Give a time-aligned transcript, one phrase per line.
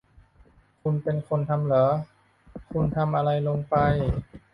[0.81, 1.85] คุณเป็นคนทำหรอ?
[2.71, 3.75] คุณทำอะไรลงไป?